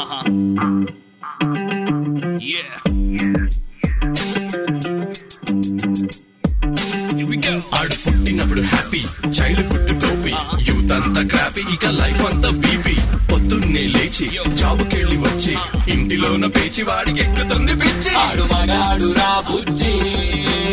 [0.00, 0.22] Uh-huh.
[2.44, 2.74] Yeah.
[7.10, 7.54] Here we go.
[7.78, 9.00] ఆడు పుట్టినప్పుడు happy
[9.36, 10.34] childhood టోపీ
[10.68, 12.94] యూత్ అంతా క్రాపీ ఇక లైఫ్ అంతా బీపీ
[13.30, 14.26] పొద్దున్నే లేచి
[14.60, 15.54] జాబుకెళ్ళి వచ్చి
[15.94, 19.94] ఇంటిలోన పేచి వాడికి ఎక్కుతుంది పిచ్చి ఆడు మగాడు రా బుజ్జి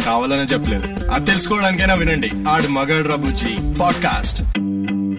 [0.00, 1.10] కావాలనే చెప్పలేదు.
[1.10, 2.30] అది తెలుసుకోవడానికైనా వినండి.
[2.48, 3.78] ఆడు మగాడు బుజ్జి.
[3.80, 4.42] పాడ్కాస్ట్.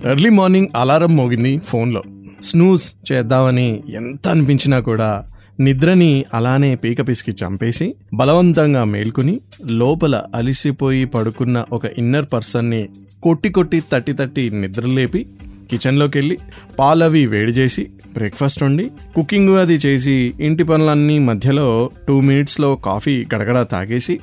[0.08, 2.04] ఎర్లీ మార్నింగ్ అలారం మోగింది ఫోన్లో.
[2.42, 5.24] స్నూస్ చేద్దామని ఎంత అనిపించినా కూడా
[5.60, 12.90] నిద్రని అలానే పీక పిసికి చంపేసి బలవంతంగా మేల్కొని లోపల అలిసిపోయి పడుకున్న ఒక ఇన్నర్ పర్సన్ని
[13.24, 15.28] కొట్టి కొట్టి తట్టి తట్టి నిద్రలేపి
[15.72, 16.38] కిచెన్లోకి వెళ్ళి
[16.80, 23.62] పాలవి వేడి చేసి బ్రేక్ఫాస్ట్ వండి కుకింగ్ అది చేసి ఇంటి పనులన్నీ మధ్యలో టూ మినిట్స్లో కాఫీ గడగడ
[23.62, 24.20] తాగేసి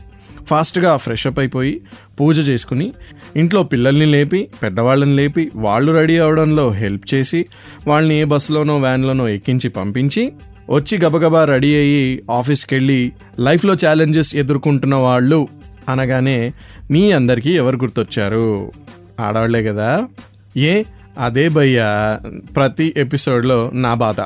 [0.48, 1.80] ఫాస్ట్గా ఫ్రెష్ అప్ అయిపోయి
[2.20, 2.92] పూజ చేసుకుని
[3.36, 7.46] ఇంట్లో పిల్లల్ని లేపి పెద్దవాళ్ళని లేపి వాళ్ళు రెడీ అవడంలో హెల్ప్ చేసి
[7.86, 10.32] వాళ్ళని ఏ బస్సులోనో వ్యాన్లోనో ఎక్కించి పంపించి
[10.70, 15.48] వచ్చి గబగబా రెడీ అయ్యి ఆఫీస్కి వెళ్ళి లైఫ్లో ఛాలెంజెస్ ఎదుర్కొంటున్న వాళ్ళు
[15.88, 16.52] అనగానే
[16.90, 18.72] మీ అందరికీ ఎవరు గుర్తొచ్చారు?
[19.20, 20.08] ఆడవాళ్ళే కదా?
[20.56, 20.82] ఏ?
[21.18, 22.20] అదే భయ్యా
[22.56, 24.16] ప్రతి ఎపిసోడ్లో నా బాధ.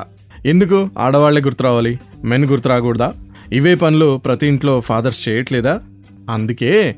[0.45, 0.89] ఎందుకు?
[0.97, 3.13] ఆడవాళ్ళే గుర్తు రావాలి మెన్ గుర్తురాకూడదా?
[3.53, 5.79] ఇవే పనులు ప్రతి ఇంట్లో ఫాదర్స్ చేయట్లేదా?
[6.29, 6.95] అందుకే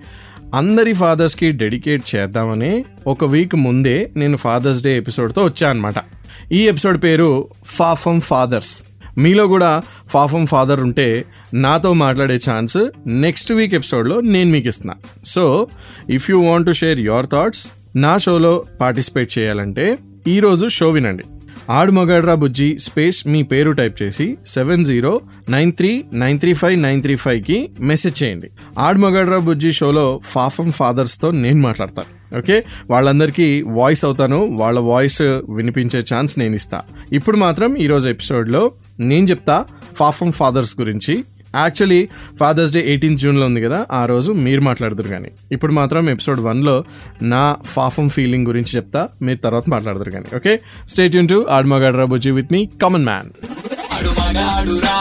[0.54, 5.94] అందరి ఫాదర్స్కి డెడికేట్ చేద్దామని ఒక వీక్ ముందే నేను ఫాదర్స్ డే ఎపిసోడ్తో వచ్చా అనమాట
[6.52, 8.84] ఈ ఎపిసోడ్ పేరు ఫాఫమ్ ఫాదర్స్.
[9.18, 14.96] మీలో కూడా ఫాఫమ్ ఫాదర్ ఉంటే నాతో మాట్లాడే ఛాన్స్ నెక్స్ట్ వీక్ ఎపిసోడ్లో నేను మీకు ఇస్తున్నా.
[15.26, 15.68] So
[16.10, 21.24] if you want to share your thoughts నా షోలో పార్టిసిపేట్ చేయాలంటే ఈరోజు షో వినండి.
[21.70, 26.82] ఆడు మగాడ్రా బుజ్జి స్పేస్ మీ పేరు టైప్ చేసి seven zero nine three nine three five
[26.82, 28.50] nine three ఫైవ్కి మెసేజ్ చేయండి.
[28.80, 32.40] ఆడు మగాడ్రా బుజ్జి షోలో ఫాఫమ్ ఫాదర్స్తో నేను మాట్లాడతాను.
[32.40, 32.66] ఓకే?
[32.90, 34.46] వాళ్ళందరికీ వాయిస్ అవుతాను.
[34.46, 36.82] వాళ్ళ వాయిస్ వినిపించే ఛాన్స్ నేను ఇస్తా.
[37.14, 39.66] ఇప్పుడు మాత్రం ఈరోజు ఎపిసోడ్లో నేను చెప్తా
[39.96, 41.24] ఫాఫమ్ ఫాదర్స్ గురించి.
[41.58, 42.00] యాక్చువల్లీ
[42.40, 45.30] ఫాదర్స్ డే ఎయిటీన్త్ జూన్లో ఉంది కదా ఆ రోజు మీరు మాట్లాడదురు కానీ.
[45.52, 46.76] ఇప్పుడు మాత్రం ఎపిసోడ్ వన్లో
[47.28, 50.56] నా ఫాఫమ్ ఫీలింగ్ గురించి చెప్తా మీరు తర్వాత మాట్లాడదురు కానీ ఓకే?
[50.88, 53.30] స్టేట్ యూన్ టు ఆడ్మగాడ్రా బుజ్జి విత్ మీ కామన్ మ్యాన్
[53.96, 54.96] ఆడు మగాడు రా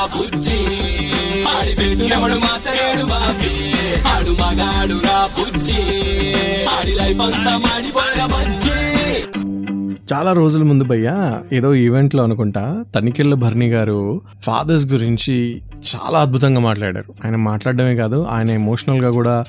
[10.13, 15.63] చాలా రోజుల ముందు భయ్యా ఏదో ఈవెంట్లో అనుకుంటా తనిఖీళ్ళ భరణి గారు ఫాదర్స్ గురించి
[15.95, 17.15] చాలా అద్భుతంగా మాట్లాడారు.
[17.25, 19.45] ఆయన మాట్లాడడమే కాదు ఆయన ఎమోషనల్గా కూడా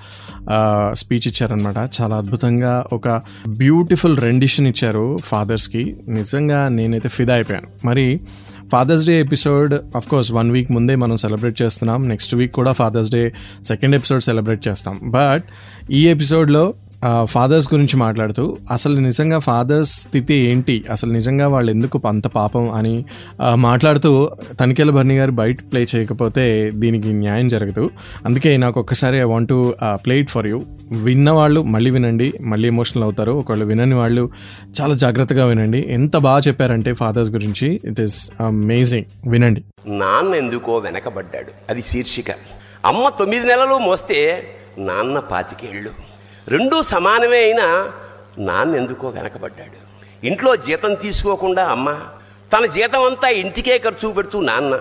[0.93, 7.67] స్పీచ్ ఇచ్చారనమాట చాలా అద్భుతంగా ఒక బ్యూటిఫుల్ రెండిషన్ ఇచ్చారు ఫాదర్స్కి నిజంగా నేనైతే ఫిదా అయిపోయాను.
[7.85, 8.19] మరి
[8.71, 12.07] Father's Day episode of course one week ముందే మనం సెలబ్రేట్ చేస్తున్నాం.
[12.07, 13.33] నెక్స్ట్ వీక్ కూడా Father's Day
[13.63, 14.99] second episode celebrate చేస్తాం.
[15.03, 15.43] బట్
[15.91, 16.73] ఈ ఎపిసోడ్లో
[17.33, 20.75] ఫాదర్స్ గురించి మాట్లాడుతూ అసలు నిజంగా ఫాదర్స్ స్థితి ఏంటి?
[20.91, 22.95] అసలు నిజంగా వాళ్ళు ఎందుకు అంత పాపం అని
[23.67, 24.11] మాట్లాడుతూ
[24.59, 26.45] తనిఖీల భర్ణి గారు బయట ప్లే చేయకపోతే
[26.75, 27.85] దీనికి న్యాయం జరగదు.
[28.25, 29.59] అందుకే నాకు ఒక్కసారి I want to
[30.05, 30.59] play it for you
[31.07, 33.31] విన్న వాళ్ళు మళ్ళీ వినండి మళ్ళీ ఎమోషనల్ అవుతారు.
[33.41, 34.23] ఒకళ్ళు వినని వాళ్ళు
[34.81, 35.81] చాలా జాగ్రత్తగా వినండి.
[35.89, 39.63] ఎంత బాగా చెప్పారంటే ఫాదర్స్ గురించి ఇట్ ఈస్ అమేజింగ్ వినండి.
[40.01, 41.51] నాన్న ఎందుకో వెనకబడ్డాడు.
[41.69, 42.31] అది శీర్షిక.
[42.85, 44.19] అమ్మ తొమ్మిది నెలలు మోస్తే
[44.89, 45.93] నాన్న పాతికేళ్ళు.
[46.47, 47.67] రెండూ సమానమే అయినా
[48.37, 49.77] నాన్న ఎందుకో వెనకబడ్డాడు.
[50.27, 51.89] ఇంట్లో జీతం తీసుకోకుండా అమ్మ
[52.53, 54.79] తన జీతం అంతా ఇంటికే ఖర్చు పెడుతూ నాన్న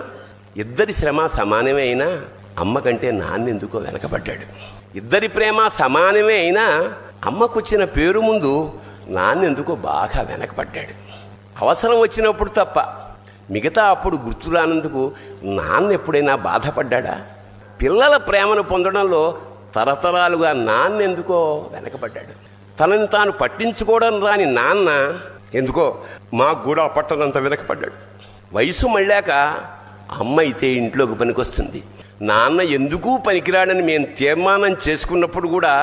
[0.57, 2.21] ఇద్దరి శ్రమ సమానమే అయినా
[2.59, 4.45] అమ్మ కంటే నాన్న ఎందుకో వెనకబడ్డాడు.
[4.97, 6.65] ఇద్దరి ప్రేమ సమానమే అయినా
[7.25, 10.93] అమ్మకొచ్చిన పేరు ముందు నాన్న ఎందుకో బాగా వెనకబడ్డాడు.
[11.61, 12.79] అవసరం వచ్చినప్పుడు తప్ప
[13.51, 15.11] మిగతా అప్పుడు గుర్తు రానందుకు
[15.43, 17.21] నాన్న ఎప్పుడైనా బాధపడ్డా
[17.81, 19.37] పిల్లల ప్రేమను పొందడంలో
[19.75, 22.33] తరతరాలుగా నాన్న ఎందుకో వెనకబడ్డాడు.
[22.79, 24.89] తనని తాను పట్టించుకోవడం రాని నాన్న
[25.53, 25.97] ఎందుకో
[26.33, 27.93] మా గూడ పట్టనంత వెనకపడ్డాడు
[28.53, 29.31] వయసు మళ్ళాక
[30.19, 31.83] అమ్మ అయితే ఇంట్లోకి పనికొస్తుంది.
[32.21, 35.73] నాన్న ఎందుకు పనికిరాడని మేము తీర్మానం చేసుకున్నప్పుడు కూడా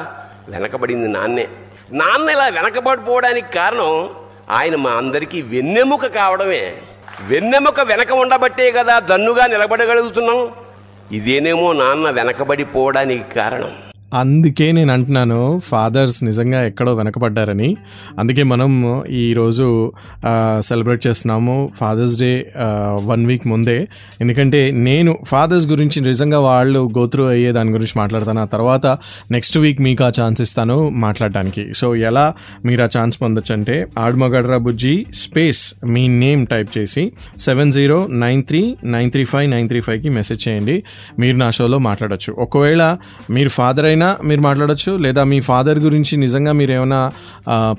[0.49, 1.47] వెనకబడింది నాన్నే.
[1.93, 4.11] నాన్న ఇలా వెనకబడిపోవడానికి కారణం
[4.51, 6.77] ఆయన మా అందరికీ వెన్నెముక కావడమే.
[7.29, 10.41] వెన్నెముక వెనక ఉండబట్టే కదా దన్నుగా నిలబడగలుగుతున్నాం.
[11.13, 13.73] ఇదేనేమో నాన్న వెనకబడిపోవడానికి కారణం.
[14.21, 17.69] అందుకే నేను అంటున్నాను ఫాదర్స్ నిజంగా ఎక్కడో వెనకబడ్డారని.
[18.19, 18.73] అందుకే మనం
[19.23, 19.67] ఈరోజు
[20.69, 22.31] సెలబ్రేట్ చేస్తున్నాము ఫాదర్స్ డే
[23.11, 23.79] వన్ వీక్ ముందే.
[24.21, 28.43] ఎందుకంటే నేను ఫాదర్స్ గురించి నిజంగా వాళ్ళు గోత్రూ అయ్యే దాని గురించి మాట్లాడతాను.
[28.47, 28.87] ఆ తర్వాత
[29.37, 30.77] నెక్స్ట్ వీక్ మీకు ఆ ఛాన్స్ ఇస్తాను
[31.07, 31.65] మాట్లాడడానికి.
[31.81, 32.27] సో ఎలా
[32.65, 37.05] మీరు ఆ ఛాన్స్ పొందొచ్చు అంటే ఆడ్మగడ్రా బుజ్జి స్పేస్ మీ నేమ్ టైప్ చేసి
[37.47, 38.63] seven zero nine three
[38.97, 40.77] nine three five nine three ఫైవ్కి మెసేజ్ చేయండి.
[41.19, 42.31] మీరు నా షోలో మాట్లాడచ్చు.
[42.47, 42.83] ఒకవేళ
[43.31, 47.01] మీరు ఫాదర్ అయిన మీరు మాట్లాడొచ్చు లేదా మీ ఫాదర్ గురించి నిజంగా మీరు ఏమైనా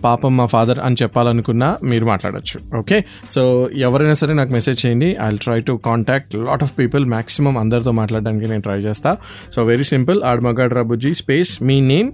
[0.05, 2.57] పాపం మా ఫాదర్ అని చెప్పాలనుకున్నా మీరు మాట్లాడచ్చు.
[2.79, 2.97] ఓకే?
[3.29, 3.41] సో
[3.81, 5.09] ఎవరైనా సరే నాకు మెసేజ్ చేయండి.
[5.21, 9.13] I try to contact lot of people maximum అందరితో మాట్లాడడానికి నేను ట్రై చేస్తా.
[9.55, 12.09] సో వెరీ సింపుల్ ఆడమగాడ్ రాబుజీ space me name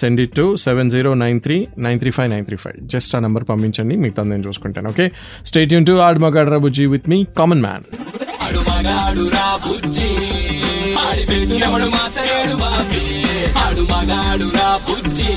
[0.00, 3.22] send it to seven zero nine three nine three five nine three five just ఆ
[3.26, 5.08] నెంబర్ పంపించండి మిగతా నేను చూసుకుంటాను ఓకే?
[5.46, 7.84] స్టేట్ యూన్ టు ఆడమగాడ్ రాబుజీ విత్ మీ కామన్ మ్యాన్
[8.46, 10.10] ఆడు మగాడు రా బుజ్జి
[11.04, 13.03] ఆడి పెట్టినప్పుడు మాచలేడు బాబీ?
[13.96, 15.32] బుజ్జి.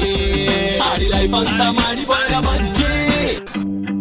[0.80, 2.84] ఆడి లైఫ్ అంతా మాడిపోయిన బుజ్జి.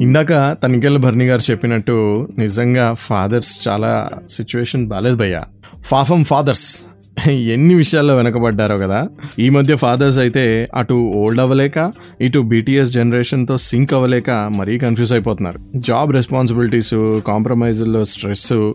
[0.04, 5.40] ఇందాక తనికెళ్ళ భరణి గారు చెప్పినట్టు నిజంగా ఫాదర్స్ చాలా సిచ్యువేషన్ బాలేదు భయ్య.
[5.84, 6.82] ఫాఫమ్ ఫాదర్స్.
[7.24, 9.08] ఎన్ని విషయాల్లో వెనకబడ్డారో కదా.
[9.38, 15.58] ఈ మధ్య ఫాదర్స్ అయితే అటు ఓల్డ్ అవ్వలేక ఇటు బీటీఎస్ జనరేషన్తో సింక్ అవ్వలేక మరీ కన్ఫ్యూజ్ అయిపోతున్నారు.
[15.76, 18.72] జాబ్ రెస్పాన్సిబిలిటీస్ కాంప్రమైజ్లో స్ట్రెస్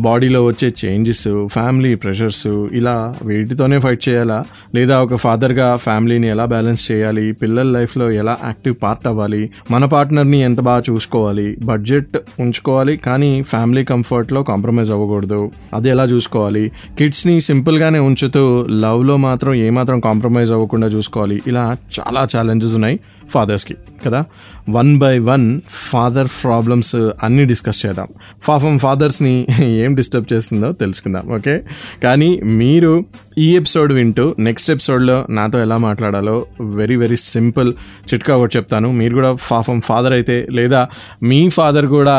[0.00, 4.44] బాడీలో వచ్చే చేంజెస్ ఫ్యామిలీ ప్రెషర్స్ ఇలా వీటితోనే ఫైట్ చేయాలా?
[4.74, 7.32] లేదా ఒక ఫాదర్గా ఫ్యామిలీని ఎలా బ్యాలెన్స్ చేయాలి?
[7.32, 9.50] పిల్లల లైఫ్లో ఎలా యాక్టివ్ పార్ట్ అవ్వాలి?
[9.70, 11.56] మన పార్ట్నర్ని ఎంత బాగా చూసుకోవాలి?
[11.62, 15.50] బడ్జెట్ ఉంచుకోవాలి కానీ ఫ్యామిలీ కంఫర్ట్లో కాంప్రమైజ్ అవ్వకూడదు.
[15.74, 16.72] అది ఎలా చూసుకోవాలి?
[16.98, 21.36] కిడ్స్ని సింపుల్గా సింపుల్గానే ఉంచుతూ లవ్లో మాత్రం ఏమాత్రం కాంప్రమైజ్ అవ్వకుండా చూసుకోవాలి.
[21.46, 21.64] ఇలా
[21.96, 22.96] చాలా ఛాలెంజెస్ ఉన్నాయి.
[23.30, 23.76] ఫాదర్స్కి
[24.06, 24.20] కదా?
[24.70, 28.08] One by one father problems అన్నీ డిస్కస్ చేద్దాం.
[28.48, 29.34] పాపం ఫాదర్స్ని
[29.84, 31.54] ఏం డిస్టర్బ్ చేస్తుందో తెలుసుకుందాం ఓకే
[32.02, 32.92] కానీ మీరు
[33.38, 37.70] ఈ ఎపిసోడ్ వింటూ నెక్స్ట్ ఎపిసోడ్లో నాతో ఎలా మాట్లాడాలో వెరీ వెరీ సింపుల్
[38.10, 38.88] చిట్కా ఒకటి చెప్తాను.
[38.92, 40.80] మీరు కూడా పాపం ఫాదర్ అయితే లేదా
[41.22, 42.16] మీ ఫాదర్ కూడా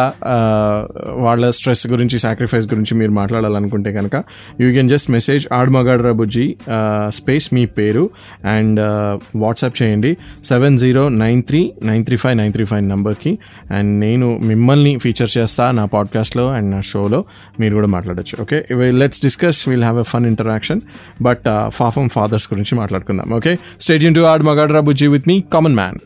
[1.26, 4.16] వాళ్ళ స్ట్రెస్ గురించి సాక్రిఫైస్ గురించి మీరు మాట్లాడాలనుకుంటే కనుక
[4.62, 6.48] యూ కెన్ జస్ట్ మెసేజ్ ఆడ్మగాడ్రా రబుజీ
[7.10, 8.04] స్పేస్ మీ పేరు
[8.46, 8.80] అండ్
[9.36, 10.18] వాట్సాప్ చేయండి.
[10.44, 13.40] Seven zero nine three nine three five nine three five నెంబర్కి.
[13.72, 17.26] అండ్ నేను మిమ్మల్ని ఫీచర్ చేస్తా నా పాడ్కాస్ట్లో అండ్ నా షోలో
[17.60, 18.66] మీరు కూడా మాట్లాడచ్చు okay?
[18.92, 20.82] Let's discuss will have a fun interaction
[21.22, 23.58] but ఫాఫమ్ fathers గురించి మాట్లాడుకుందాం okay?
[23.80, 25.98] Stay tuned in to add మగాడ్రా బుజ్జి విత్ మీ కామన్ మ్యాన్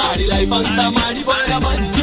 [0.00, 2.01] ఆడి లైఫ్ అంతా మాడిపోయిన బుజ్జి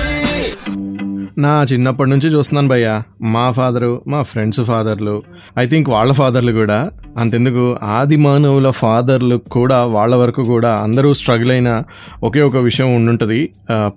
[1.40, 2.88] నా చిన్నప్పటి నుంచి చూస్తున్నాను భయ్య.
[3.22, 5.24] మా ఫాదరు మా ఫ్రెండ్స్ ఫాదర్లు
[5.60, 6.80] ఐ థింక్ వాళ్ళ ఫాదర్లు కూడా
[7.20, 7.66] అంతెందుకు?
[7.84, 11.84] ఆది మానవుల ఫాదర్లు కూడా వాళ్ళ వరకు కూడా అందరూ స్ట్రగుల్ అయిన
[12.24, 13.40] ఒకే ఒక విషయం ఉండుంటుంది.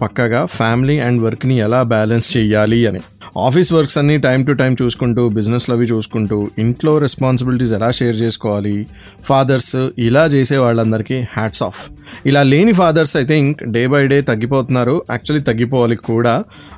[0.00, 3.00] పక్కగా ఫ్యామిలీ అండ్ వర్క్ని ఎలా బ్యాలెన్స్ చేయాలి అని.
[3.38, 8.86] ఆఫీస్ వర్క్స్ అన్ని టైం టు టైం చూసుకుంటూ బిజినెస్లు అవి చూసుకుంటూ ఇంట్లో రెస్పాన్సిబిలిటీస్ ఎలా షేర్ చేసుకోవాలి?
[9.24, 11.82] ఫాదర్స్ ఇలా చేసే వాళ్ళందరికీ హ్యాట్స్ ఆఫ్.
[12.26, 14.96] ఇలా లేని fathers I think day by day తగ్గిపోతున్నారు.
[15.10, 16.34] యాక్చువల్లీ తగ్గిపోవాలి కూడా.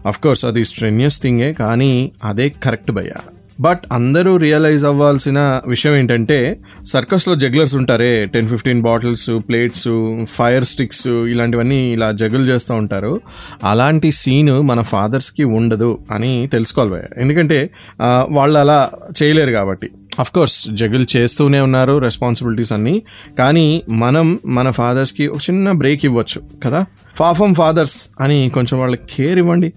[0.06, 3.20] అఫ్కోర్స్ అది స్ట్రెన్యస్ థింగే కానీ అదే కరెక్ట్ భయ్యా.
[3.60, 9.88] బట్ అందరూ రియలైజ్ అవ్వాల్సిన విషయం ఏంటంటే సర్కస్లో జగ్లర్స్ ఉంటారే ten fifteen bottles plates
[10.24, 13.20] fire sticks ఇలాంటివన్నీ ఇలా జగులు చేస్తూ ఉంటారు.
[13.64, 17.70] అలాంటి సీన్ మన ఫాదర్స్కి ఉండదు అని తెలుసుకోవాలి ఎందుకంటే
[18.30, 18.90] వాళ్ళు అలా
[19.22, 19.90] చేయలేరు కాబట్టి.
[20.18, 23.02] అఫ్ కోర్స్ జగులు చేస్తూనే ఉన్నారు రెస్పాన్సిబిలిటీస్ అన్నీ.
[23.38, 26.86] కానీ మనం మన ఫాదర్స్కి ఒక చిన్న బ్రేక్ ఇవ్వచ్చు కదా?
[27.16, 29.72] ఫాఫమ్ ఫాదర్స్ అని కొంచెం వాళ్ళకి కేర్ ఇవ్వండి.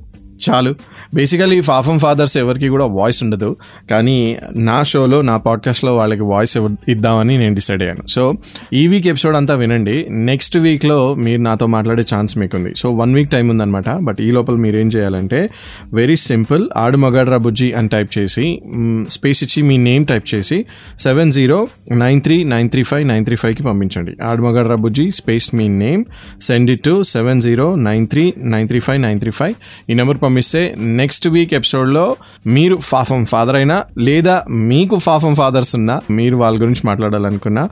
[0.49, 0.75] చాలు.
[1.13, 3.55] బేసికలీ ఫాఫమ్ ఫాదర్స్ ఎవరికి కూడా వాయిస్ ఉండదు.
[3.91, 6.57] కానీ నా షోలో నా పాడ్కాస్ట్లో వాళ్ళకి వాయిస్
[6.89, 8.07] ఇద్దామని నేను డిసైడ్ అయ్యాను.
[8.07, 8.33] సో
[8.73, 10.07] ఈ వీక్ ఎపిసోడ్ అంతా వినండి.
[10.09, 12.73] నెక్స్ట్ వీక్లో మీరు నాతో మాట్లాడే ఛాన్స్ మీకుంది.
[12.77, 13.89] సో వన్ వీక్ టైం ఉందన్నమాట.
[13.89, 15.49] బట్ ఈ లోపల మీరు ఏం చేయాలంటే
[15.93, 18.61] వెరీ సింపుల్ ఆడు మగాడ్రా బుజ్జి అని టైప్ చేసి
[19.09, 20.65] స్పేస్ ఇచ్చి మీ నేమ్ టైప్ చేసి
[20.99, 24.13] seven zero nine three nine three five nine three ఫైవ్కి పంపించండి.
[24.23, 26.03] ఆడు మగాడ్రా బుజ్జి space me name
[26.41, 29.53] send it to seven zero nine three nine three five nine three five
[29.91, 30.69] ఈ నెంబర్ మిస్ అయ్యి
[31.01, 32.05] next week ఎపిసోడ్లో
[32.47, 37.63] మీరు ఫాఫం father అయినా లేదా మీకు ఫాఫం ఫాదర్స్ ఉన్నా మీరు వాళ్ళ గురించి మాట్లాడాలనుకున్నా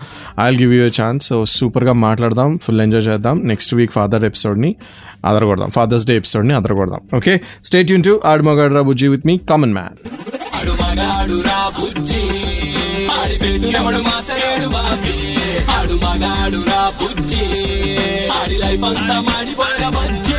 [0.41, 3.35] I will give you chance so సూపర్గా మాట్లాడదాం ఫుల్ ఎంజాయ్ చేద్దాం.
[3.43, 4.75] నెక్స్ట్ వీక్ ఫాదర్ ఎపిసోడ్ని
[5.25, 5.69] అదరగొడదాం.
[5.69, 7.01] ఫాదర్స్ డే ఎపిసోడ్ని అదరగొడదాం.
[7.17, 9.95] ఓకే స్టేట్ యూన్ టు ఆడ్మగాడ్రా బుజ్జి విత్ మీ కామన్ మ్యాన్
[18.37, 20.34] ఆడి లైఫ్ అంతా మాడిపోయిన బుజ్జి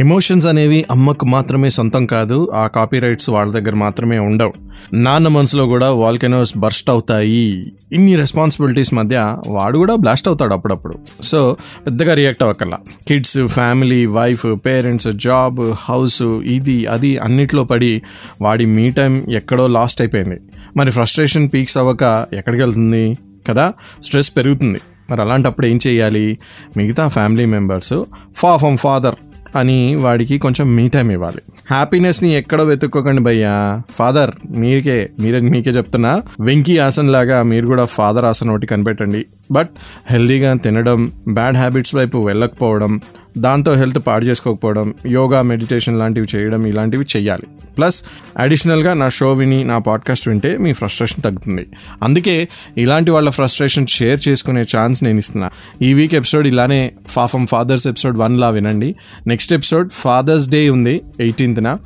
[0.00, 4.52] ఎమోషన్స్ అనేవి అమ్మకు మాత్రమే సొంతం కాదు ఆ కాపీ రైట్స్ వాళ్ళ దగ్గర మాత్రమే ఉండవు.
[4.94, 7.72] నాన్న మనసులో కూడా వాల్కెనోస్ బర్స్ట్ అవుతాయి.
[7.92, 10.98] ఇన్ని రెస్పాన్సిబిలిటీస్ మధ్య వాడు కూడా బ్లాస్ట్ అవుతాడు అప్పుడప్పుడు.
[11.22, 12.78] సో పెద్దగా react అవ్వకల్లా
[13.08, 18.02] kids family wife parents job house ఇది అది అన్నిట్లో పడి
[18.42, 20.40] వాడి మీ టైం ఎక్కడో లాస్ట్ అయిపోయింది.
[20.76, 23.72] మరి ఫ్రస్ట్రేషన్ పీక్స్ అవ్వక ఎక్కడికి వెళ్తుంది కదా?
[24.02, 24.80] స్ట్రెస్ పెరుగుతుంది.
[25.10, 26.38] మరి అలాంటప్పుడు ఏం చేయాలి?
[26.76, 28.04] మిగతా ఫ్యామిలీ మెంబర్స్
[28.36, 29.14] ఫా ఫ్రమ్ ఫాదర్
[29.56, 31.42] అని వాడికి కొంచెం మీ టైం ఇవ్వాలి.
[31.70, 33.82] హ్యాపీనెస్ని ఎక్కడో వెతుక్కోకండి భయ్యా.
[33.98, 36.22] ఫాదర్ మీకే మీరే మీకే చెప్తున్నా.
[36.40, 39.26] వెంకీ ఆసన్ లాగా మీరు కూడా ఫాదర్ ఆసన్ ఒకటి కనిపెట్టండి.
[39.50, 39.70] బట్
[40.10, 43.00] హెల్దీగా తినడం బ్యాడ్ హ్యాబిట్స్ వైపు వెళ్ళకపోవడం
[43.38, 48.04] దాంతో హెల్త్ పాడు చేసుకోకపోవడం యోగా మెడిటేషన్ లాంటివి చేయడం ఇలాంటివి చేయాలి ప్లస్
[48.38, 51.66] అడిషనల్గా నా షో విని నా పాడ్కాస్ట్ వింటే మీ ఫ్రస్ట్రేషన్ తగ్గుతుంది.
[52.02, 55.48] అందుకే ఇలాంటి వాళ్ళ ఫ్రస్ట్రేషన్ షేర్ చేసుకునే ఛాన్స్ నేను ఇస్తున్నా.
[55.82, 58.94] ఈ వీక్ ఎపిసోడ్ ఇలానే ఫాఫమ్ ఫాదర్స్ ఎపిసోడ్ వన్లా వినండి.
[59.26, 61.78] నెక్స్ట్ ఎపిసోడ్ ఫాదర్స్ డే ఉంది ఎయిటీన్త్న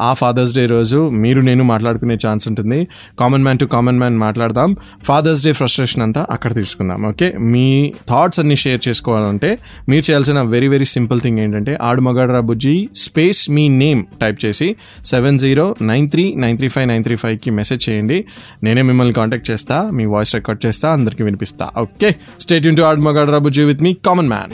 [0.00, 2.88] ఆ ఫాదర్స్ డే రోజు మీరు నేను మాట్లాడుకునే ఛాన్స్ ఉంటుంది.
[3.18, 4.76] Common man to common man మాట్లాడదాం.
[5.04, 6.91] ఫాదర్స్ డే ఫ్రస్ట్రేషన్ అంతా అక్కడ తీసుకుందాం.
[7.10, 9.58] ఓకే మీ థాట్స్ అన్ని షేర్ చేసుకోవాలంటే
[9.88, 14.76] మీరు చేయాల్సిన వెరీ వెరీ సింపుల్ థింగ్ ఏంటంటే ఆడు మగాడ్రా బుజ్జి స్పేస్ మీ నేమ్ టైప్ చేసి
[15.04, 18.24] seven zero nine three nine three five nine three ఫైవ్కి మెసేజ్ చేయండి.
[18.62, 21.68] నేనే మిమ్మల్ని కాంటాక్ట్ చేస్తా మీ వాయిస్ రికార్డ్ చేస్తా అందరికీ వినిపిస్తా.
[21.76, 24.52] ఓకే స్టేట్ యూన్ టు ఆడు మగాడ్రా బుజ్జి విత్ మీ కామన్ మ్యాన్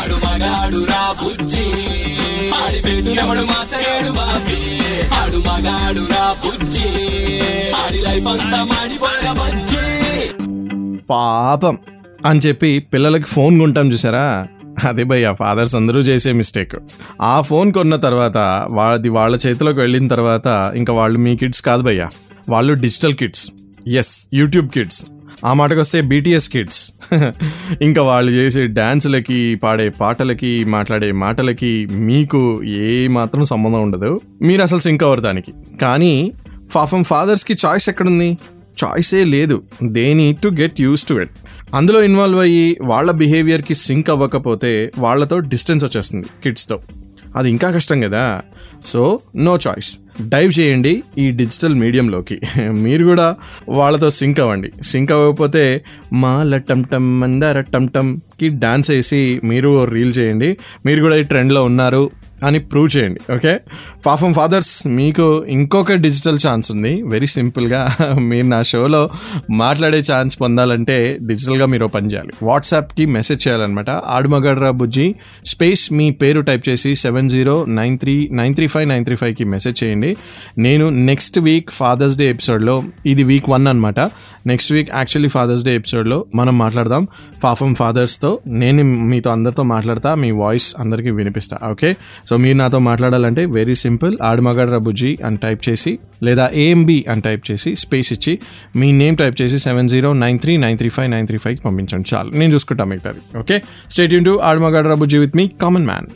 [0.00, 0.80] ఆడు మగాడు
[6.12, 6.86] రా బుజ్జి
[7.82, 9.69] ఆడి లైఫ్ అంతా మాడిపోయిన బుజ్జి.
[11.10, 11.78] పాపం
[12.26, 14.46] అని చెప్పి పిల్లలకి ఫోన్ కొంటాం చూసారా?
[14.88, 16.76] అదే భయ్య ఫాదర్స్ అందరూ చేసే మిస్టేక్
[17.22, 22.08] ఆ ఫోన్ కొన్న తర్వాత వాళ్ళది వాళ్ళ చేతిలోకి వెళ్ళిన తర్వాత ఇంకా వాళ్ళు మీ కిడ్స్ కాదు భయ్య.
[22.48, 23.50] వాళ్ళు digital kids
[23.88, 25.06] as YouTube kids
[25.44, 26.92] ఆ మాటకు వస్తే బీటీఎస్ కిడ్స్
[27.82, 34.20] ఇంకా వాళ్ళు చేసే డ్యాన్సులకి పాడే పాటలకి మాట్లాడే మాటలకి మీకు ఏ మాత్రం సంబంధం ఉండదు.
[34.42, 35.52] మీరు అసలు సింక్ అవ్వరు దానికి.
[35.80, 36.32] కానీ
[36.74, 38.38] పాపం ఫాదర్స్కి చాయిస్ ఎక్కడుంది?
[38.84, 39.62] చాయిసే లేదు.
[39.82, 41.30] They need to get use to it
[41.74, 46.80] అందులో ఇన్వాల్వ్ అయ్యి వాళ్ళ బిహేవియర్కి సింక్ అవ్వకపోతే వాళ్ళతో డిస్టెన్స్ వచ్చేస్తుంది కిడ్స్తో
[47.36, 48.42] అది ఇంకా కష్టం కదా.
[48.84, 52.40] సో నో చాయిస్ డైవ్ చేయండి ఈ డిజిటల్ మీడియంలోకి
[52.84, 53.36] మీరు కూడా
[53.68, 54.72] వాళ్ళతో సింక్ అవ్వండి.
[54.82, 60.56] సింక్ అవ్వకపోతే మా లట్టం టమ్ మందార టమ్ టమ్కి డాన్స్ వేసి మీరు రీల్ చేయండి.
[60.86, 62.10] మీరు కూడా ఈ ట్రెండ్లో ఉన్నారు.
[62.44, 63.60] అని ప్రూవ్ చేయండి ఓకే
[64.06, 67.02] పాపం ఫాదర్స్ మీకు ఇంకొక డిజిటల్ ఛాన్స్ ఉంది.
[67.02, 67.80] వెరీ సింపుల్గా
[68.18, 69.10] మీరు నా షోలో
[69.50, 72.32] మాట్లాడే ఛాన్స్ పొందాలంటే డిజిటల్గా మీరు ఓ పని చేయాలి.
[72.42, 73.90] వాట్సాప్కి మెసేజ్ చేయాలన్నమాట.
[73.90, 79.04] ఆడుమగడ్రా బుజ్జి స్పేస్ మీ పేరు టైప్ చేసి seven zero nine three nine three five nine
[79.04, 80.16] three ఫైవ్కి మెసేజ్ చేయండి.
[80.58, 84.00] నేను నెక్స్ట్ వీక్ ఫాదర్స్ డే ఎపిసోడ్లో ఇది వీక్ వన్ అనమాట
[84.46, 87.08] next week actually Father's Day ఎపిసోడ్లో మనం మాట్లాడదాం.
[87.44, 91.96] పాపం ఫాదర్స్తో నేను మీతో అందరితో మాట్లాడతా మీ వాయిస్ అందరికీ వినిపిస్తా ఓకే
[92.30, 97.50] సో మీరు నాతో మాట్లాడాలంటే వెరీ సింపుల్ ఆడమగడ్ర బుజ్జి అని టైప్ చేసి లేదా ఏఎంబి అని టైప్
[97.50, 98.38] చేసి స్పేస్ ఇచ్చి
[98.76, 102.14] మీ నేమ్ టైప్ చేసి seven zero nine three nine three five nine three ఫైవ్కి పంపించండి.
[102.14, 102.30] చాలు.
[102.30, 103.38] నేను చూసుకుంటా మిగతాది.
[103.38, 106.06] ఓకే స్టేట్ యూన్ టు ఆడమగడ్ర బుజ్జి విత్ మీ కామన్ మ్యాన్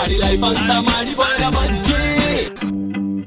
[0.00, 2.09] ఆడి లైఫ్ అంతా మాడిపోయిన బుజ్జి.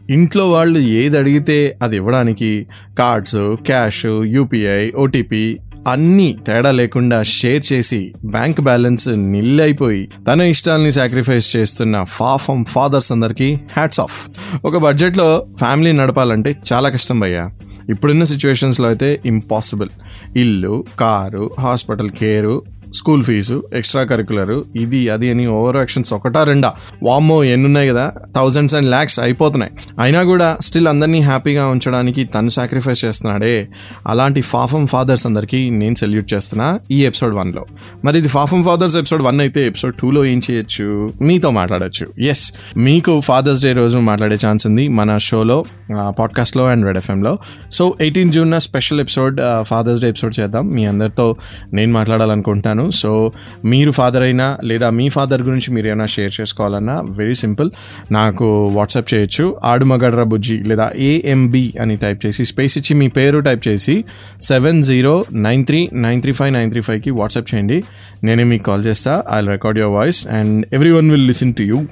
[0.10, 2.68] ఇంట్లో వాళ్ళు ఏది అడిగితే అది ఇవ్వడానికి
[3.00, 5.58] కార్డ్స్ క్యాష్ యూపీఐ ఓటీపీ
[5.88, 13.12] అన్నీ తేడా లేకుండా షేర్ చేసి బ్యాంక్ బ్యాలెన్స్ నిల్లైపోయి అయిపోయి తన ఇష్టాలని సాక్రిఫైస్ చేస్తున్న ఫాఫమ్ ఫాదర్స్
[13.12, 14.30] అందరికీ హ్యాట్స్ ఆఫ్.
[14.66, 17.50] ఒక బడ్జెట్లో ఫ్యామిలీ నడపాలంటే చాలా కష్టం భయ్యా.
[17.90, 19.90] ఇప్పుడున్న సిచ్యువేషన్స్లో అయితే ఇంపాసిబుల్.
[20.38, 26.74] ఇల్లు car hospital care school fees extra curricular ఇది అది అని ఓవర్ యాక్షన్స్ ఒకటా రెండా?
[27.04, 28.12] వామ్మో ఎన్నున్నాయి కదా.
[28.36, 29.72] థౌజండ్స్ అండ్ ల్యాక్స్ అయిపోతున్నాయి.
[30.00, 33.68] అయినా కూడా స్టిల్ అందరినీ హ్యాపీగా ఉంచడానికి తను సాక్రిఫైస్ చేస్తున్నాడే.
[34.08, 37.66] అలాంటి ఫాఫమ్ ఫాదర్స్ అందరికీ నేను సెల్యూట్ చేస్తున్నా ఈ ఎపిసోడ్ వన్లో.
[38.06, 41.12] మరి ఇది ఫాఫమ్ ఫాదర్స్ ఎపిసోడ్ వన్ అయితే ఎపిసోడ్ టూలో ఏం చేయొచ్చు?
[41.22, 42.24] మీతో మాట్లాడొచ్చు.
[42.24, 45.66] ఎస్ మీకు ఫాదర్స్ డే రోజు మాట్లాడే ఛాన్స్ ఉంది మన షోలో
[46.10, 47.38] పాడ్కాస్ట్లో and red ఎఫ్ఎంలో.
[47.72, 50.70] So eighteen June special episode Father's Day episode చేద్దాం.
[50.70, 51.36] మీ అందరితో
[51.74, 52.83] నేను మాట్లాడాలనుకుంటున్నాను.
[52.92, 53.32] సో
[53.66, 57.72] మీరు ఫాదర్ అయినా లేదా మీ ఫాదర్ గురించి మీరు ఏమైనా షేర్ చేసుకోవాలన్నా వెరీ సింపుల్
[58.12, 59.56] నాకు వాట్సాప్ చేయొచ్చు.
[59.64, 64.06] ఆడుమగడ్ర బుజ్జి లేదా ఏఎంబి అని టైప్ చేసి స్పేస్ ఇచ్చి మీ పేరు టైప్ చేసి
[64.42, 67.84] seven zero nine three nine three five nine three ఫైవ్కి వాట్సాప్ చేయండి.
[68.24, 69.24] నేనే మీకు కాల్ చేస్తా.
[69.32, 71.86] I record your voice and every one will listen to you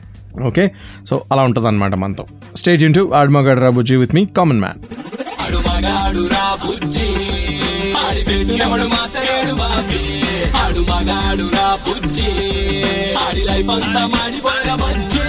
[0.46, 0.72] okay
[1.06, 4.82] so అలా ఉంటుంది అనమాట మనతో స్టేజ్ ఇంటూ ఆడుమగడ్ర బుజ్జి విత్ మీ కామన్ మ్యాన్
[8.12, 8.84] ఆడి పెట్టినవడు
[9.54, 10.22] బాబీ.
[10.52, 12.28] ఆడు మగాడు నా బుజ్జి.
[13.14, 15.20] ఆడి లైఫ్ అంతా మాడిపోయిన బజ్జి.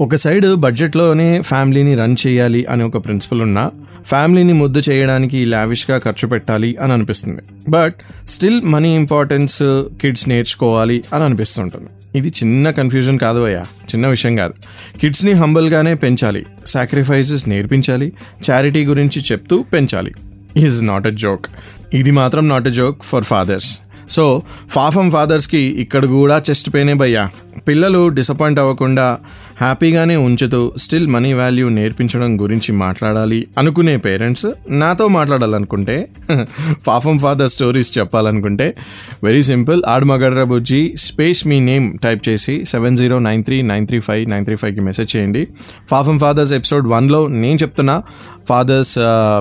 [0.00, 3.70] ఒక సైడ్ బడ్జెట్లోనే ఫ్యామిలీని రన్ చేయాలి అనే ఒక ప్రిన్సిపల్ ఉన్నా
[4.06, 7.42] ఫ్యామిలీని ముద్దు చేయడానికి లావిష్గా ఖర్చు పెట్టాలి అని అనిపిస్తుంది.
[7.68, 7.94] But
[8.28, 9.62] still money importance
[10.00, 12.18] kids నేర్చుకోవాలి అని అనిపిస్తుంటుంది.
[12.18, 13.60] ఇది చిన్న కన్ఫ్యూజన్ కాదు అయ్యా.
[13.60, 14.54] చిన్న విషయం కాదు.
[15.00, 16.46] కిడ్స్ని హంబల్గానే పెంచాలి.
[16.66, 18.12] సాక్రిఫైసెస్ నేర్పించాలి.
[18.50, 20.14] చారిటీ గురించి చెప్తూ పెంచాలి.
[20.56, 21.46] ఈజ్ నాట్ ఎ జోక్
[21.92, 27.30] ఇది మాత్రం not a joke for fathers so ఫాఫమ్ ఫాదర్స్కి ఇక్కడ కూడా చెస్ట్ పెయినే భయ్యా.
[27.68, 29.06] పిల్లలు డిసప్పాయింట్ అవ్వకుండా
[29.60, 35.96] హ్యాపీగానే ఉంచుతూ స్టిల్ మనీ వాల్యూ నేర్పించడం గురించి మాట్లాడాలి అనుకునే పేరెంట్స్ నాతో మాట్లాడాలనుకుంటే
[36.84, 38.66] ఫాఫమ్ ఫాదర్ స్టోరీస్ చెప్పాలనుకుంటే
[39.24, 43.98] వెరీ సింపుల్ ఆడమగడ్ర బుజ్జి స్పేస్ మీ నేమ్ టైప్ చేసి seven zero nine three nine three
[43.98, 45.48] five nine three ఫైవ్కి మెసేజ్ చేయండి.
[45.90, 47.96] ఫాఫమ్ ఫాదర్స్ ఎపిసోడ్ వన్లో నేను చెప్తున్నా
[48.46, 48.94] ఫాదర్స్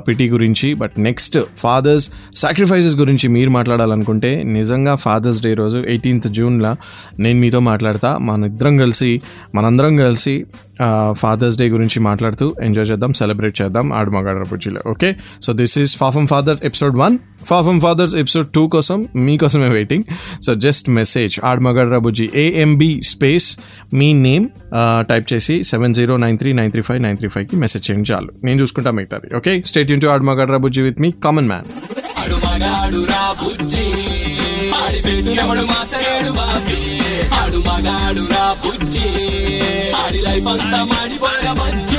[0.08, 2.06] పిటి uh, గురించి బట్ నెక్స్ట్ ఫాదర్స్
[2.36, 6.72] సాక్రిఫైసెస్ గురించి మీరు మాట్లాడాలనుకుంటే నిజంగా ఫాదర్స్ డే రోజు ఎయిటీన్త్ జూన్లో
[7.20, 9.10] నేను మీతో మాట్లాడుతాను తర్వాత మన ఇద్దరం కలిసి
[9.56, 10.34] మనందరం కలిసి
[11.22, 15.10] ఫాదర్స్ డే గురించి మాట్లాడుతూ ఎంజాయ్ చేద్దాం సెలబ్రేట్ చేద్దాం ఆడమగాడ్ర బుజ్జిలో ఓకే
[15.46, 17.16] సో దిస్ ఈస్ ఫాఫమ్ ఫాదర్ ఎపిసోడ్ వన్
[17.52, 20.06] ఫాఫమ్ ఫాదర్స్ ఎపిసోడ్ టూ కోసం మీకోసమే వెయిటింగ్
[20.46, 23.50] సో జస్ట్ మెసేజ్ ఆడమగడ్ర బుజ్జి ఏఎంబి స్పేస్
[24.00, 24.48] మీ నేమ్
[25.12, 28.30] టైప్ చేసి seven zero nine three nine three five nine three ఫైవ్కి మెసేజ్ చేయండి చాలు.
[28.48, 29.30] నేను చూసుకుంటా మిగతాది.
[29.40, 31.70] ఓకే స్టేట్ యూన్ టు ఆడమగడ్ర బుజ్జి విత్ మీ కామన్ మ్యాన్
[32.22, 33.88] ఆడు మగాడు రా బుజ్జి
[34.82, 36.83] ఆడి పెట్టినప్పుడు మాచలేడు బాబీ.
[37.32, 39.10] ఆడు మగాడు రా బుజ్జి.
[39.92, 41.98] ఆడి లైఫ్ అంతా మాడిపోయిన బుజ్జి.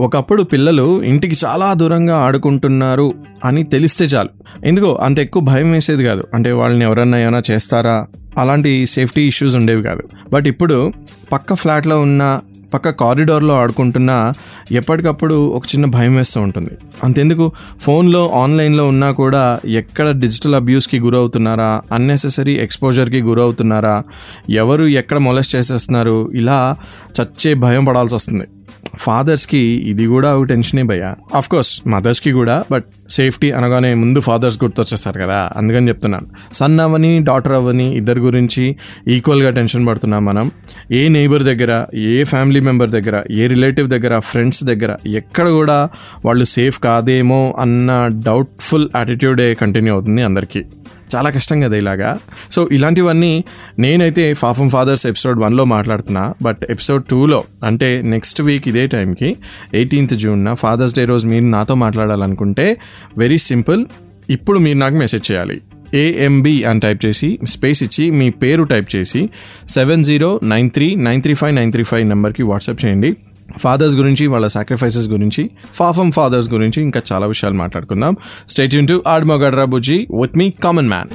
[0.00, 4.28] ఒకప్పుడు పిల్లలు ఇంటికి చాలా దూరంగా ఆడుకుంటున్నారు అని తెలిస్తే చాలు.
[4.64, 6.26] ఎందుకో అంత ఎక్కువ భయం వేసేది కాదు.
[6.34, 8.06] అంటే వాళ్ళని ఎవరన్నా ఏమైనా చేస్తారా?
[8.38, 10.02] అలాంటి సేఫ్టీ ఇష్యూస్ ఉండేవి కాదు.
[10.32, 10.92] బట్ ఇప్పుడు
[11.32, 12.40] పక్క ఫ్లాట్లో ఉన్న
[12.74, 14.32] పక్క కారిడార్లో ఆడుకుంటున్నా
[14.72, 16.70] ఎప్పటికప్పుడు ఒక చిన్న భయం వేస్తూ ఉంటుంది.
[17.04, 17.52] అంతెందుకు?
[17.80, 21.82] ఫోన్లో ఆన్లైన్లో ఉన్నా కూడా ఎక్కడ డిజిటల్ అబ్యూస్కి గురవుతున్నారా?
[21.92, 24.02] అన్నెసెసరీ ఎక్స్పోజర్కి గురవుతున్నారా?
[24.50, 26.32] ఎవరు ఎక్కడ మొలెస్ట్ చేసేస్తున్నారు?
[26.32, 26.76] ఇలా
[27.22, 28.44] చచ్చే భయం పడాల్సి వస్తుంది
[28.98, 35.18] ఫాదర్స్కి ఇది కూడా ఒక టెన్షనే భయ ఆఫ్కోర్స్ మదర్స్కి కూడా బట్ సేఫ్టీ అనగానే ముందు ఫాదర్స్ గుర్తొచ్చేస్తారు
[35.20, 36.26] కదా అందుకని చెప్తున్నాను.
[36.54, 38.64] సన్ అవ్వని డాటర్ అవ్వని ఇద్దరి గురించి
[39.08, 40.46] ఈక్వల్గా టెన్షన్ పడుతున్నాం మనం.
[40.92, 45.78] ఏ నైబర్ దగ్గర ఏ ఫ్యామిలీ మెంబర్ దగ్గర ఏ రిలేటివ్ దగ్గర ఫ్రెండ్స్ దగ్గర ఎక్కడ కూడా
[46.24, 47.90] వాళ్ళు సేఫ్ కాదేమో అన్న
[48.26, 50.62] డౌట్ఫుల్ యాటిట్యూడే కంటిన్యూ అవుతుంది అందరికీ.
[51.14, 52.18] చాలా కష్టం కదా ఇలాగా.
[52.50, 53.44] సో ఇలాంటివన్నీ
[53.78, 56.34] నేనైతే ఫాఫమ్ ఫాదర్స్ ఎపిసోడ్ వన్లో మాట్లాడుతున్నా.
[56.42, 59.36] బట్ ఎపిసోడ్ టూలో అంటే నెక్స్ట్ వీక్ ఇదే టైంకి
[59.74, 62.76] ఎయిటీన్త్ జూన్న ఫాదర్స్ డే రోజు మీరు నాతో మాట్లాడాలనుకుంటే
[63.18, 63.86] వెరీ సింపుల్
[64.30, 65.60] ఇప్పుడు మీరు నాకు మెసేజ్ చేయాలి.
[65.94, 69.30] ఏఎంబి అని టైప్ చేసి స్పేస్ ఇచ్చి మీ పేరు టైప్ చేసి
[69.68, 73.16] seven zero nine three nine three five nine three five నెంబర్కి వాట్సాప్ చేయండి.
[73.58, 78.16] ఫాదర్స్ గురించి వాళ్ళ సాక్రిఫైసెస్ గురించి ఫాఫమ్ ఫాదర్స్ గురించి ఇంకా చాలా విషయాలు మాట్లాడుకుందాం.
[78.48, 81.08] స్టేట్ యూన్ టు ఆడ్మగడ్రా బుజ్జి విత్ మీ కామన్ మ్యాన్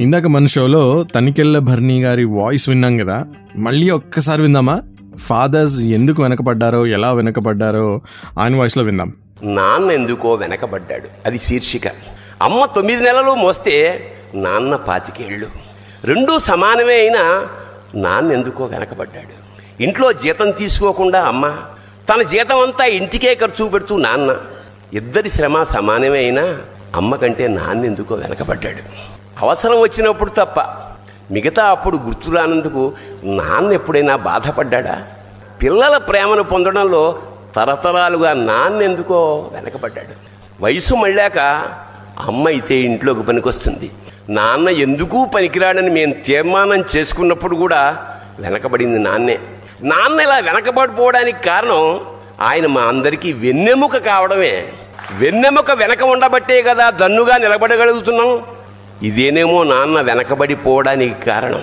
[0.00, 3.26] ఇందాక మన షోలో తనికెళ్ళ భరణి గారి వాయిస్ విన్నాం కదా.
[3.56, 4.82] మళ్ళీ ఒక్కసారి విందామా?
[5.18, 8.00] ఫాదర్స్ ఎందుకు వెనకబడ్డారో ఎలా వెనకబడ్డారో
[8.38, 9.12] ఆయన వాయిస్లో విందాం.
[9.42, 11.08] నాన్న ఎందుకో వెనకబడ్డాడు.
[11.26, 11.82] అది శీర్షిక.
[12.42, 13.74] అమ్మ తొమ్మిది నెలలు మోస్తే
[14.34, 15.46] నాన్న పాతికేళ్ళు.
[16.04, 17.48] రెండూ సమానమే అయినా
[17.94, 19.46] నాన్న ఎందుకో వెనకబడ్డాడు.
[19.82, 21.56] ఇంట్లో జీతం తీసుకోకుండా అమ్మ
[22.08, 24.36] తన జీతం అంతా ఇంటికే ఖర్చు పెడుతూ నాన్న
[24.92, 26.58] ఇద్దరి శ్రమ సమానమే అయినా
[26.94, 28.82] అమ్మ కంటే నాన్న ఎందుకో వెనకబడ్డాడు.
[29.44, 30.60] అవసరం వచ్చినప్పుడు తప్ప
[31.30, 32.92] మిగతా అప్పుడు గుర్తు రానందుకు
[33.24, 35.06] నాన్న ఎప్పుడైనా బాధపడ్డాడా?
[35.62, 37.22] పిల్లల ప్రేమను పొందడంలో
[37.56, 40.14] తరతరాలుగా నాన్న ఎందుకో వెనకబడ్డాడు.
[40.60, 41.38] వయసు మళ్ళాక
[42.26, 43.90] అమ్మ అయితే ఇంట్లోకి పనికొస్తుంది.
[44.28, 47.82] నాన్న ఎందుకు పనికిరాడని మేము తీర్మానం చేసుకున్నప్పుడు కూడా
[48.40, 49.38] వెనకబడింది నాన్నే.
[49.82, 52.00] నాన్న ఇలా వెనకబడిపోవడానికి కారణం
[52.40, 54.64] ఆయన మా అందరికీ వెన్నెముక కావడమే.
[55.18, 58.40] వెన్నెముక వెనక ఉండబట్టే కదా దన్నుగా నిలబడగలుగుతున్నాం.
[59.02, 61.62] ఇదేనేమో నాన్న వెనకబడిపోవడానికి కారణం.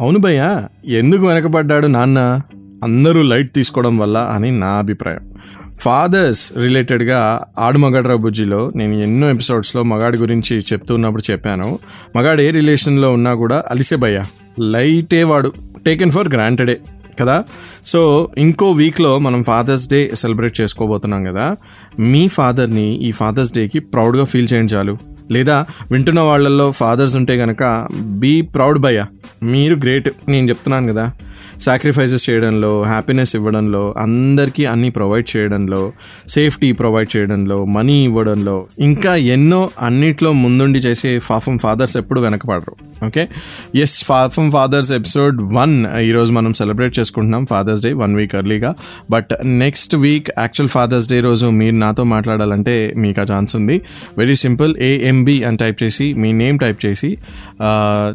[0.00, 2.40] అవును భయ్య ఎందుకు వెనకబడ్డాడు నాన్న?
[2.82, 5.34] అందరూ లైట్ తీసుకోవడం వల్ల అని నా అభిప్రాయం.
[5.80, 11.78] ఫాదర్స్ రిలేటెడ్గా ఆడమగాడ్రా బుజ్జిలో నేను ఎన్నో ఎపిసోడ్స్లో మగాడి గురించి చెప్తున్నప్పుడు చెప్పాను.
[12.16, 14.24] మగాడు ఏ రిలేషన్లో ఉన్నా కూడా అలిసే భయ్య.
[14.60, 15.52] లైటే వాడు.
[15.86, 16.80] టేకెన్ ఫర్ గ్రాంటెడే.
[17.20, 17.44] కదా?
[17.86, 21.56] సో ఇంకో వీక్లో మనం ఫాదర్స్ డే సెలబ్రేట్ చేసుకోబోతున్నాం కదా?
[21.98, 24.98] మీ ఫాదర్ని ఈ ఫాదర్స్ డేకి ప్రౌడ్గా ఫీల్ చేయండి చాలు.
[25.30, 29.06] లేదా వింటున్న వాళ్ళల్లో ఫాదర్స్ ఉంటే కనుక బీ ప్రౌడ్ భయ్య.
[29.42, 30.10] మీరు గ్రేట్.
[30.28, 31.12] నేను చెప్తున్నాను కదా?
[31.60, 35.92] సాక్రిఫైసెస్ చేయడంలో హ్యాపీనెస్ ఇవ్వడంలో అందరికీ అన్ని ప్రొవైడ్ చేయడంలో
[36.28, 43.28] సేఫ్టీ ప్రొవైడ్ చేయడంలో మనీ ఇవ్వడంలో ఇంకా ఎన్నో అన్నిట్లో ముందుండి చేసే ఫాఫమ్ ఫాదర్స్ ఎప్పుడు వెనకపడరు ఓకే
[43.74, 48.74] ఎస్ ఫాఫమ్ ఫాదర్స్ ఎపిసోడ్ వన్ ఈరోజు మనం సెలబ్రేట్ చేసుకుంటున్నాం ఫాదర్స్ డే వన్ వీక్ ఎర్లీగా
[49.10, 53.82] but next week actual fathers day రోజు మీరు నాతో మాట్లాడాలంటే మీకు ఆ ఛాన్స్ ఉంది.
[54.18, 57.18] వెరీ సింపుల్ ఏఎంబి అని టైప్ చేసి మీ నేమ్ టైప్ చేసి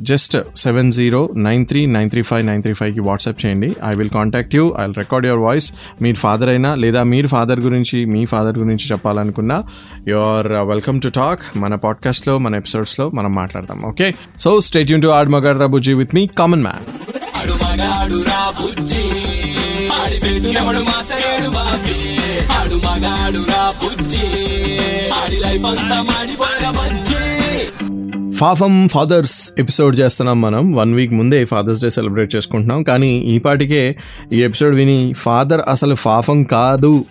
[0.01, 3.75] just seven zero nine three nine three five nine three ఫైవ్కి వాట్సాప్ చేయండి.
[3.85, 7.59] I will contact you I will record your voice మీరు ఫాదర్ అయినా లేదా మీరు ఫాదర్
[7.59, 9.63] గురించి మీ ఫాదర్ గురించి చెప్పాలనుకున్నా
[10.07, 15.07] యువర్ వెల్కమ్ టు టాక్ మన పాడ్కాస్ట్లో మన ఎపిసోడ్స్లో మనం మాట్లాడదాం okay so stay Yoon to
[15.07, 16.85] ఆడ్ మగర్ రబుజీ విత్ మీ కామన్ మ్యాన్
[17.37, 19.05] ఆడు మగాడు రా బుజ్జి
[20.01, 20.17] ఆడి
[23.81, 24.27] బుజ్జి
[25.39, 26.69] లైఫ్ అంతా మాడిపోయిన
[28.37, 30.73] ఫాఫమ్ ఫాదర్స్ ఎపిసోడ్ చేస్తున్నాం మనం.
[30.73, 32.83] వన్ వీక్ ముందే ఫాదర్స్ డే సెలబ్రేట్ చేసుకుంటున్నాం.
[32.83, 33.95] కానీ ఈ పాటికే
[34.33, 37.05] ఈ ఎపిసోడ్ విని ఫాదర్ అసలు ఫాఫం కాదు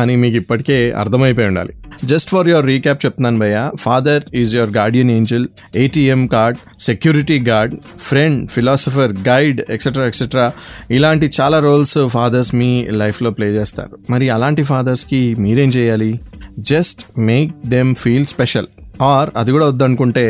[0.00, 1.72] అని మీకు ఇప్పటికే అర్థమైపోయి ఉండాలి.
[2.04, 3.70] జస్ట్ ఫర్ యువర్ రీక్యాప్ చెప్తున్నాను భయ్య.
[3.76, 10.52] Father is your guardian angel ATM card security guard friend philosopher guide etcetera etcetera
[10.90, 13.98] ఇలాంటి చాలా రోల్స్ ఫాదర్స్ మీ లైఫ్లో ప్లే చేస్తారు.
[14.10, 16.20] మరి అలాంటి ఫాదర్స్కి మీరేం చేయాలి?
[16.58, 18.66] Just make them feel special
[19.04, 20.24] or అది కూడా వద్దనుకుంటే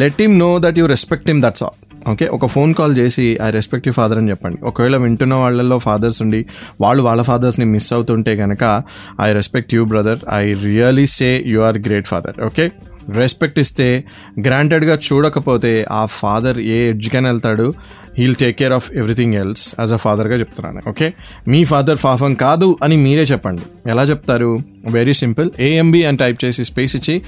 [0.00, 1.78] let him know that you respect him that's all
[2.12, 4.58] okay ఒక ఫోన్ కాల్ చేసి ఐ రెస్పెక్ట్ యూ ఫాదర్ అని చెప్పండి.
[4.64, 6.40] ఒకవేళ వింటున్న వాళ్ళల్లో ఫాదర్స్ ఉండి
[6.80, 8.82] వాళ్ళు వాళ్ళ ఫాదర్స్ని మిస్ అవుతుంటే కనుక
[9.20, 12.66] I respect you brother I really say you are great father okay
[13.20, 14.04] respect ఇస్తే
[14.46, 17.66] గ్రాంటెడ్గా చూడకపోతే ఆ ఫాదర్ ఏ ఎడ్జ్కైనా వెళ్తాడు.
[18.18, 20.80] He'll take care of everything else as a ఫాదర్గా చెప్తున్నాను.
[20.88, 21.06] ఓకే
[21.48, 23.62] మీ ఫాదర్ పాపం కాదు అని మీరే చెప్పండి.
[23.90, 24.71] ఎలా చెప్తారు?
[24.90, 25.50] Very simple.
[25.60, 27.22] ఏఎంబి అని టైప్ చేసి స్పేస్ ఇచ్చి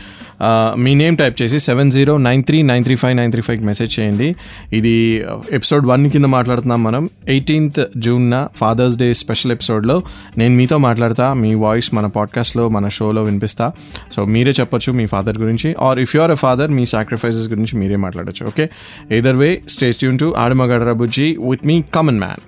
[0.77, 4.01] మీ నేమ్ టైప్ చేసి seven zero nine three nine three five nine three ఫైవ్కి మెసేజ్
[4.01, 4.37] చేయండి.
[4.73, 7.09] ఇది ఎపిసోడ్ వన్ కింద మాట్లాడుతున్నాం మనం.
[7.29, 10.03] ఎయిటీన్త్ జూన్న ఫాదర్స్ డే స్పెషల్ ఎపిసోడ్లో
[10.39, 13.73] నేను మీతో మాట్లాడతా మీ వాయిస్ మన పాడ్కాస్ట్లో మన షోలో వినిపిస్తా.
[14.13, 15.77] సో మీరే చెప్పొచ్చు మీ ఫాదర్ గురించి.
[15.81, 18.69] Or if you are a father me sacrifices గురించి మీరే మాట్లాడచ్చు okay
[19.11, 22.43] either way stay Yoon to ఆడమగడరా Bujji with me common man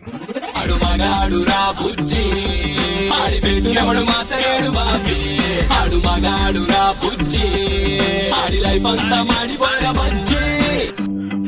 [3.26, 5.38] ఆడి పెట్టినప్పుడు మాచలేడు బాబీ.
[5.74, 7.46] ఆడు మగాడు రా బుజ్జి.
[8.44, 10.25] ఆడి లైఫ్ అంతా మాడిపోయిన bajji.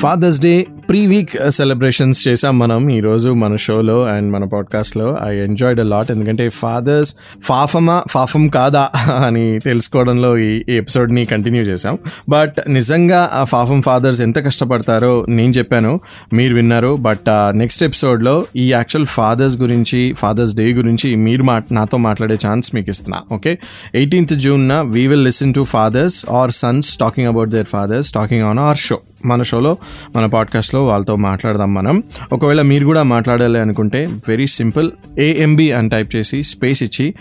[0.00, 5.80] Fathers day pre week celebrations చేసాం మనం ఈరోజు మన షోలో అండ్ మన పాడ్కాస్ట్లో ఐ ఎంజాయ్డ్
[5.80, 8.88] అ లాట్ ఎందుకంటే ఫాదర్స్ ఫాఫమా ఫాఫమ్ కాదా
[9.26, 16.00] అని తెలుసుకోవడంలో ఈ ఎపిసోడ్ని కంటిన్యూ చేసాం బట్ నిజంగా ఆ ఫాఫమ్ ఫాదర్స్ ఎంత కష్టపడతారో నేను చెప్పాను
[16.32, 16.96] మీరు విన్నారు.
[16.96, 22.74] బట్ నెక్స్ట్ ఎపిసోడ్లో ఈ యాక్చువల్ ఫాదర్స్ గురించి ఫాదర్స్ డే గురించి మీరు మా నాతో మాట్లాడే ఛాన్స్
[22.74, 23.58] మీకు ఇస్తున్నా okay
[23.94, 28.58] eighteenth జూన్న we will listen to fathers or sons talking about their fathers talking on
[28.58, 29.76] our show మన షోలో
[30.16, 32.02] మన పాడ్కాస్ట్లో వాళ్ళతో మాట్లాడదాం మనం.
[32.32, 37.14] ఒకవేళ మీరు కూడా మాట్లాడాలి అనుకుంటే వెరీ సింపుల్ ఏఎంబి అని టైప్ చేసి స్పేస్ ఇచ్చి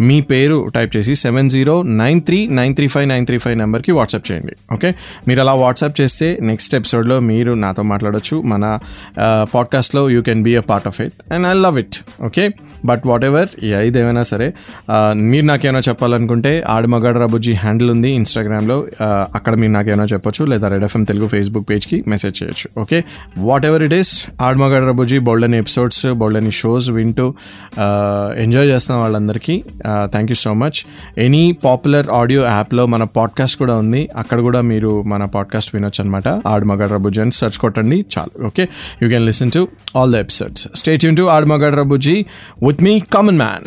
[0.00, 3.92] మీ పేరు టైప్ చేసి seven zero nine three nine three five nine three five నెంబర్కి
[3.92, 4.52] వాట్సాప్ చేయండి.
[4.74, 4.94] ఓకే?
[5.28, 8.42] మీరు అలా వాట్సాప్ చేస్తే నెక్స్ట్ ఎపిసోడ్లో మీరు నాతో మాట్లాడొచ్చు.
[8.42, 8.78] మన
[9.42, 12.50] పాడ్కాస్ట్లో you can be a part of it and I love it okay?
[12.84, 14.54] But whatever ఏదేమైనా సరే
[15.14, 20.44] మీరు నాకేమైనా చెప్పాలనుకుంటే ఆడమగాడ రబుజీ హ్యాండిల్ ఉంది ఇన్స్టాగ్రామ్లో అక్కడ మీరు నాకేమైనా చెప్పొచ్చు.
[20.44, 22.98] లేదా red FM Telugu face Facebook పేజ్కి message చేయొచ్చు okay
[23.38, 27.26] whatever it is ఆడమగాడ రబుజీ బోల్డని ఎపిసోడ్స్ బోల్డని షోస్ వింటూ
[28.36, 29.56] ఎంజాయ్ చేస్తున్న వాళ్ళందరికీ
[30.12, 30.78] thank you so much
[31.18, 36.28] any popular audio యాప్లో మన పాడ్కాస్ట్ కూడా ఉంది అక్కడ కూడా మీరు మన పాడ్కాస్ట్ వినొచ్చు అనమాట
[36.46, 38.66] ఆడమగాడ రబుజీ అని సెర్చ్ కొట్టండి చాలు okay
[39.02, 39.62] you can listen to
[39.96, 42.16] all the episodes stay Yoon to ఆడమగాడ రబుజీ
[42.62, 43.66] విత్ మీ కామన్ మ్యాన్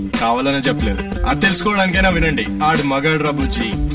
[0.21, 1.25] కావాలనే చెప్పలేదు.
[1.25, 2.45] అది తెలుసుకోవడానికైనా వినండి.
[2.63, 3.91] ఆడు మగాడు రబుజీ